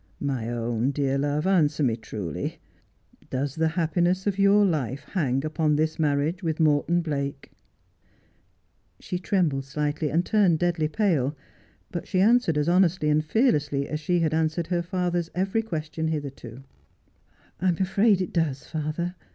'My 0.19 0.49
own 0.49 0.89
dear 0.89 1.19
love, 1.19 1.45
answer 1.45 1.83
me 1.83 1.95
truly. 1.95 2.57
Does 3.29 3.53
the 3.53 3.67
happiness 3.77 4.25
of 4.25 4.39
your 4.39 4.65
life 4.65 5.03
hang 5.03 5.45
upon 5.45 5.75
this 5.75 5.99
marriage 5.99 6.41
with 6.41 6.59
Morton 6.59 7.01
Blake 7.03 7.49
1' 7.51 7.55
She 9.01 9.19
trembled 9.19 9.63
slightly, 9.63 10.09
and 10.09 10.25
turned 10.25 10.57
deadly 10.57 10.87
pale, 10.87 11.37
but 11.91 12.07
she 12.07 12.19
answered 12.19 12.57
as 12.57 12.67
honestly 12.67 13.09
and 13.09 13.23
fearlessly 13.23 13.87
as 13.87 13.99
she 13.99 14.21
had 14.21 14.33
answered 14.33 14.65
her 14.65 14.81
father's 14.81 15.29
every 15.35 15.61
question 15.61 16.07
hitherto:' 16.07 16.63
I'm 17.61 17.77
afraid 17.77 18.21
it 18.21 18.33
does, 18.33 18.65
father. 18.65 19.13